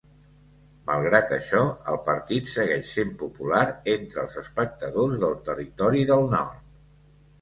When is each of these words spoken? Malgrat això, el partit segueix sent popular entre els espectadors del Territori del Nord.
Malgrat 0.91 1.33
això, 1.37 1.59
el 1.91 1.99
partit 2.07 2.49
segueix 2.53 2.89
sent 2.95 3.11
popular 3.25 3.61
entre 3.97 4.23
els 4.25 4.41
espectadors 4.45 5.21
del 5.25 5.37
Territori 5.51 6.03
del 6.15 6.27
Nord. 6.37 6.65